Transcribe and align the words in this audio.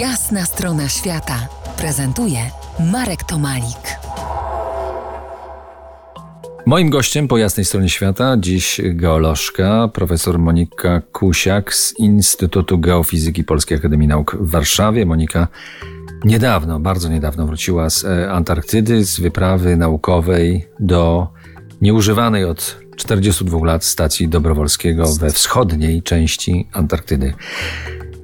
Jasna 0.00 0.44
strona 0.44 0.88
świata 0.88 1.48
prezentuje 1.78 2.38
Marek 2.92 3.24
Tomalik. 3.24 3.98
Moim 6.66 6.90
gościem 6.90 7.28
po 7.28 7.38
jasnej 7.38 7.64
stronie 7.64 7.88
świata 7.88 8.36
dziś 8.38 8.80
geolożka, 8.84 9.88
profesor 9.88 10.38
Monika 10.38 11.02
Kusiak 11.12 11.74
z 11.74 11.98
Instytutu 11.98 12.78
Geofizyki 12.78 13.44
Polskiej 13.44 13.78
Akademii 13.78 14.08
Nauk 14.08 14.36
w 14.40 14.50
Warszawie. 14.50 15.06
Monika 15.06 15.48
niedawno, 16.24 16.80
bardzo 16.80 17.08
niedawno 17.08 17.46
wróciła 17.46 17.90
z 17.90 18.04
e, 18.04 18.30
Antarktydy, 18.32 19.04
z 19.04 19.20
wyprawy 19.20 19.76
naukowej 19.76 20.68
do 20.80 21.28
nieużywanej 21.80 22.44
od 22.44 22.80
42 22.96 23.66
lat 23.66 23.84
stacji 23.84 24.28
Dobrowolskiego 24.28 25.04
we 25.20 25.30
wschodniej 25.30 26.02
części 26.02 26.68
Antarktydy. 26.72 27.34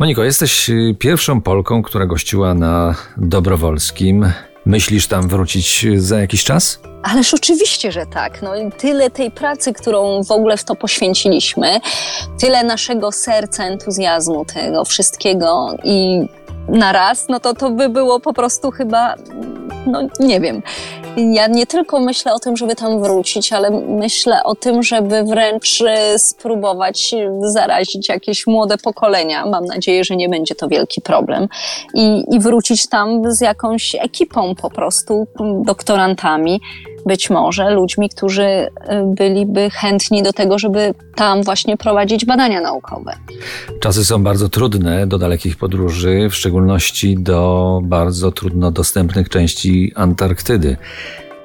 Moniko, 0.00 0.24
jesteś 0.24 0.70
y, 0.70 0.96
pierwszą 0.98 1.40
Polką, 1.40 1.82
która 1.82 2.06
gościła 2.06 2.54
na 2.54 2.94
Dobrowolskim. 3.16 4.32
Myślisz 4.66 5.06
tam 5.06 5.28
wrócić 5.28 5.86
za 5.96 6.20
jakiś 6.20 6.44
czas? 6.44 6.80
Ależ 7.02 7.34
oczywiście, 7.34 7.92
że 7.92 8.06
tak. 8.06 8.42
No, 8.42 8.52
tyle 8.78 9.10
tej 9.10 9.30
pracy, 9.30 9.72
którą 9.72 10.22
w 10.22 10.30
ogóle 10.30 10.56
w 10.56 10.64
to 10.64 10.74
poświęciliśmy, 10.76 11.80
tyle 12.40 12.64
naszego 12.64 13.12
serca, 13.12 13.64
entuzjazmu, 13.64 14.44
tego 14.44 14.84
wszystkiego 14.84 15.76
i 15.84 16.26
na 16.68 16.92
raz, 16.92 17.26
no 17.28 17.40
to 17.40 17.54
to 17.54 17.70
by 17.70 17.88
było 17.88 18.20
po 18.20 18.32
prostu 18.32 18.70
chyba, 18.70 19.14
no 19.86 20.02
nie 20.20 20.40
wiem. 20.40 20.62
Ja 21.16 21.46
nie 21.46 21.66
tylko 21.66 22.00
myślę 22.00 22.34
o 22.34 22.38
tym, 22.38 22.56
żeby 22.56 22.76
tam 22.76 23.02
wrócić, 23.02 23.52
ale 23.52 23.70
myślę 23.70 24.44
o 24.44 24.54
tym, 24.54 24.82
żeby 24.82 25.24
wręcz 25.24 25.82
e, 25.82 26.18
spróbować 26.18 27.14
zarazić 27.40 28.08
jakieś 28.08 28.46
młode 28.46 28.78
pokolenia. 28.78 29.46
Mam 29.46 29.64
nadzieję, 29.64 30.04
że 30.04 30.16
nie 30.16 30.28
będzie 30.28 30.54
to 30.54 30.68
wielki 30.68 31.00
problem. 31.00 31.48
I, 31.94 32.24
i 32.30 32.40
wrócić 32.40 32.88
tam 32.88 33.32
z 33.32 33.40
jakąś 33.40 33.94
ekipą 33.94 34.54
po 34.54 34.70
prostu, 34.70 35.26
doktorantami, 35.64 36.60
być 37.10 37.30
może 37.30 37.70
ludźmi, 37.70 38.08
którzy 38.08 38.42
e, 38.42 38.70
byliby 39.16 39.70
chętni 39.70 40.22
do 40.22 40.32
tego, 40.32 40.58
żeby 40.58 40.94
tam 41.14 41.42
właśnie 41.42 41.76
prowadzić 41.76 42.24
badania 42.24 42.60
naukowe. 42.60 43.12
Czasy 43.80 44.04
są 44.04 44.22
bardzo 44.22 44.48
trudne 44.48 45.06
do 45.06 45.18
dalekich 45.18 45.56
podróży, 45.56 46.28
w 46.30 46.34
szczególności 46.34 47.16
do 47.18 47.80
bardzo 47.84 48.32
trudno 48.32 48.70
dostępnych 48.70 49.28
części 49.28 49.92
Antarktydy. 49.94 50.76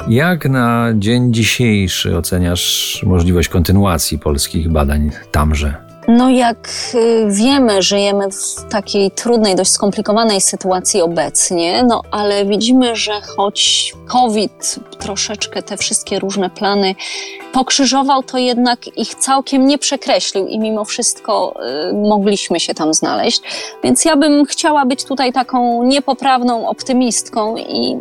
Jak 0.08 0.50
na 0.50 0.94
dzień 0.96 1.34
dzisiejszy 1.34 2.18
oceniasz 2.18 3.04
możliwość 3.06 3.50
kontynuacji 3.50 4.20
polskich 4.20 4.70
badań 4.70 5.12
tamże? 5.32 5.85
No, 6.08 6.30
jak 6.30 6.70
y, 6.96 7.26
wiemy, 7.30 7.82
żyjemy 7.82 8.26
w 8.32 8.70
takiej 8.70 9.12
trudnej, 9.12 9.56
dość 9.56 9.72
skomplikowanej 9.72 10.42
sytuacji 10.42 11.02
obecnie, 11.02 11.84
no 11.84 12.02
ale 12.12 12.46
widzimy, 12.46 12.96
że 12.96 13.22
choć 13.22 13.94
COVID 14.08 14.76
troszeczkę 15.00 15.64
te 15.64 15.78
wszystkie 15.78 16.20
różne 16.20 16.50
plany 16.50 16.96
pokrzyżował, 17.54 18.24
to 18.24 18.38
jednak 18.38 18.98
ich 18.98 19.16
całkiem 19.16 19.68
nie 19.68 19.78
przekreślił 19.78 20.48
i 20.48 20.60
mimo 20.60 20.86
wszystko 20.86 21.54
y, 21.90 21.94
mogliśmy 21.94 22.60
się 22.60 22.74
tam 22.74 22.94
znaleźć. 22.94 23.42
Więc 23.84 24.06
ja 24.06 24.16
bym 24.16 24.46
chciała 24.46 24.86
być 24.86 25.04
tutaj 25.04 25.34
taką 25.34 25.84
niepoprawną 25.84 26.70
optymistką 26.70 27.58
i, 27.58 27.98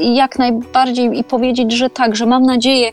i 0.00 0.16
jak 0.16 0.38
najbardziej 0.38 1.18
i 1.18 1.24
powiedzieć, 1.24 1.72
że 1.72 1.90
tak, 1.90 2.16
że 2.16 2.26
mam 2.26 2.42
nadzieję, 2.42 2.92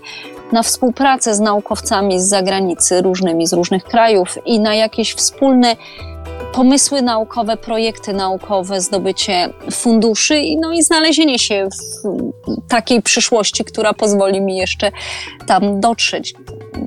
na 0.55 0.63
współpracę 0.63 1.35
z 1.35 1.39
naukowcami 1.39 2.21
z 2.21 2.29
zagranicy, 2.29 3.01
różnymi 3.01 3.47
z 3.47 3.53
różnych 3.53 3.83
krajów 3.83 4.37
i 4.45 4.59
na 4.59 4.75
jakieś 4.75 5.13
wspólne 5.13 5.75
pomysły 6.53 7.01
naukowe, 7.01 7.57
projekty 7.57 8.13
naukowe, 8.13 8.81
zdobycie 8.81 9.49
funduszy 9.71 10.37
i, 10.37 10.57
no 10.57 10.73
i 10.73 10.83
znalezienie 10.83 11.39
się 11.39 11.67
w 11.69 12.67
takiej 12.67 13.01
przyszłości, 13.01 13.65
która 13.65 13.93
pozwoli 13.93 14.41
mi 14.41 14.57
jeszcze 14.57 14.91
tam 15.45 15.79
dotrzeć 15.79 16.33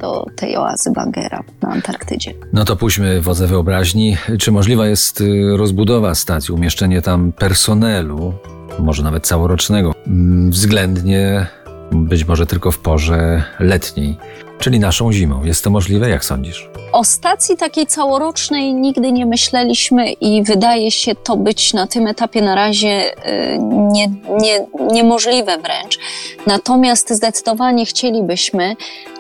do 0.01 0.25
tej 0.37 0.57
oazy 0.57 0.91
Bangera 0.93 1.43
na 1.63 1.69
Antarktydzie. 1.69 2.35
No 2.53 2.65
to 2.65 2.77
puśćmy 2.77 3.21
wodze 3.21 3.47
wyobraźni. 3.47 4.17
Czy 4.39 4.53
możliwa 4.53 4.87
jest 4.87 5.21
y, 5.21 5.57
rozbudowa 5.57 6.15
stacji, 6.15 6.55
umieszczenie 6.55 7.03
tam 7.03 7.33
personelu, 7.33 8.33
może 8.79 9.03
nawet 9.03 9.27
całorocznego, 9.27 9.95
mm, 10.07 10.51
względnie 10.51 11.47
być 11.93 12.25
może 12.25 12.47
tylko 12.47 12.71
w 12.71 12.79
porze 12.79 13.43
letniej, 13.61 14.17
czyli 14.59 14.81
naszą 14.81 15.13
zimą. 15.13 15.45
Jest 15.45 15.65
to 15.65 15.71
możliwe? 15.71 16.11
Jak 16.11 16.25
sądzisz? 16.25 16.71
O 16.93 17.05
stacji 17.05 17.57
takiej 17.57 17.87
całorocznej 17.87 18.75
nigdy 18.75 19.13
nie 19.13 19.27
myśleliśmy 19.27 20.13
i 20.13 20.43
wydaje 20.43 20.91
się 20.91 21.15
to 21.15 21.37
być 21.37 21.75
na 21.75 21.87
tym 21.87 22.07
etapie 22.07 22.43
na 22.43 22.55
razie 22.55 23.13
y, 23.13 23.59
nie, 23.93 24.09
nie, 24.41 24.67
niemożliwe 24.93 25.59
wręcz. 25.59 25.99
Natomiast 26.47 27.11
zdecydowanie 27.11 27.87
chcielibyśmy, 27.87 28.77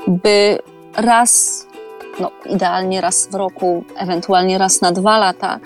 by 0.08 0.58
raz, 0.96 1.62
no 2.20 2.30
idealnie 2.46 3.00
raz 3.00 3.28
w 3.30 3.34
roku, 3.34 3.84
ewentualnie 3.96 4.58
raz 4.58 4.80
na 4.80 4.92
dwa 4.92 5.18
lata, 5.18 5.58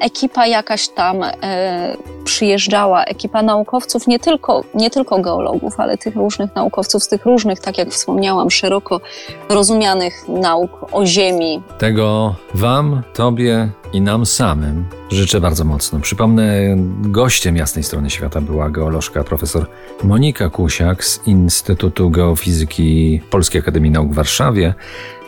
ekipa 0.00 0.46
jakaś 0.46 0.88
tam 0.88 1.22
e, 1.22 1.96
przyjeżdżała, 2.26 3.04
ekipa 3.04 3.42
naukowców, 3.42 4.06
nie 4.06 4.18
tylko, 4.18 4.64
nie 4.74 4.90
tylko 4.90 5.18
geologów, 5.18 5.80
ale 5.80 5.98
tych 5.98 6.16
różnych 6.16 6.54
naukowców 6.54 7.02
z 7.02 7.08
tych 7.08 7.24
różnych, 7.24 7.60
tak 7.60 7.78
jak 7.78 7.88
wspomniałam, 7.88 8.50
szeroko 8.50 9.00
rozumianych 9.48 10.28
nauk 10.28 10.70
o 10.92 11.06
Ziemi. 11.06 11.62
Tego 11.78 12.34
Wam, 12.54 13.02
Tobie 13.14 13.68
i 13.92 14.00
nam 14.00 14.26
samym 14.26 14.84
życzę 15.10 15.40
bardzo 15.40 15.64
mocno. 15.64 16.00
Przypomnę, 16.00 16.76
gościem 17.00 17.56
jasnej 17.56 17.84
strony 17.84 18.10
świata 18.10 18.40
była 18.40 18.70
geolożka 18.70 19.24
profesor 19.24 19.66
Monika 20.04 20.48
Kusiak 20.50 21.04
z 21.04 21.26
Instytutu 21.26 22.10
Geofizyki 22.10 23.20
Polskiej 23.30 23.60
Akademii 23.60 23.90
Nauk 23.90 24.12
w 24.12 24.14
Warszawie. 24.14 24.74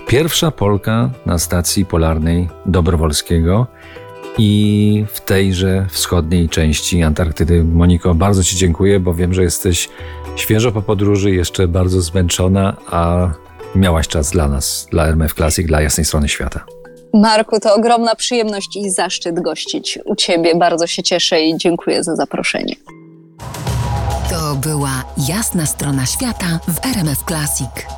Pierwsza 0.06 0.50
Polka 0.50 1.10
na 1.26 1.38
stacji 1.38 1.84
polarnej 1.84 2.48
Dobrowolskiego. 2.66 3.66
I 4.38 5.04
w 5.12 5.20
tejże 5.20 5.86
wschodniej 5.90 6.48
części 6.48 7.02
Antarktydy. 7.02 7.64
Moniko, 7.64 8.14
bardzo 8.14 8.44
Ci 8.44 8.56
dziękuję, 8.56 9.00
bo 9.00 9.14
wiem, 9.14 9.34
że 9.34 9.42
jesteś 9.42 9.88
świeżo 10.36 10.72
po 10.72 10.82
podróży, 10.82 11.30
jeszcze 11.30 11.68
bardzo 11.68 12.00
zmęczona, 12.00 12.76
a 12.90 13.30
miałaś 13.74 14.08
czas 14.08 14.30
dla 14.30 14.48
nas, 14.48 14.86
dla 14.90 15.06
RMF 15.06 15.34
Classic, 15.34 15.66
dla 15.66 15.80
jasnej 15.80 16.04
strony 16.04 16.28
świata. 16.28 16.64
Marku, 17.14 17.60
to 17.60 17.74
ogromna 17.74 18.14
przyjemność 18.14 18.76
i 18.76 18.90
zaszczyt 18.90 19.40
gościć 19.40 19.98
u 20.04 20.16
Ciebie. 20.16 20.54
Bardzo 20.54 20.86
się 20.86 21.02
cieszę 21.02 21.40
i 21.40 21.58
dziękuję 21.58 22.04
za 22.04 22.16
zaproszenie. 22.16 22.74
To 24.30 24.54
była 24.54 25.04
jasna 25.28 25.66
strona 25.66 26.06
świata 26.06 26.60
w 26.68 26.86
RMF 26.86 27.18
Classic. 27.24 27.97